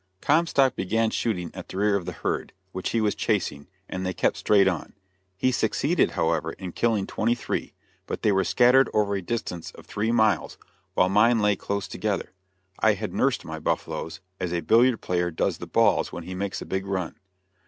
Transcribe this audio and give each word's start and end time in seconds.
Comstock 0.19 0.75
began 0.75 1.11
shooting 1.11 1.51
at 1.53 1.69
the 1.69 1.77
rear 1.77 1.95
of 1.95 2.07
the 2.07 2.11
herd, 2.11 2.53
which 2.71 2.89
he 2.89 2.99
was 2.99 3.13
chasing, 3.13 3.67
and 3.87 4.03
they 4.03 4.13
kept 4.15 4.35
straight 4.35 4.67
on. 4.67 4.93
He 5.37 5.51
succeeded, 5.51 6.13
however, 6.17 6.53
in 6.53 6.71
killing 6.71 7.05
twenty 7.05 7.35
three, 7.35 7.75
but 8.07 8.23
they 8.23 8.31
were 8.31 8.43
scattered 8.43 8.89
over 8.95 9.13
a 9.15 9.21
distance 9.21 9.69
of 9.73 9.85
three 9.85 10.11
miles, 10.11 10.57
while 10.95 11.07
mine 11.07 11.39
lay 11.39 11.55
close 11.55 11.87
together. 11.87 12.33
I 12.79 12.95
had 12.95 13.13
"nursed" 13.13 13.45
my 13.45 13.59
buffaloes, 13.59 14.21
as 14.39 14.51
a 14.51 14.61
billiard 14.61 15.01
player 15.01 15.29
does 15.29 15.59
the 15.59 15.67
balls 15.67 16.11
when 16.11 16.23
he 16.23 16.33
makes 16.33 16.63
a 16.63 16.65
big 16.65 16.87
run. 16.87 17.19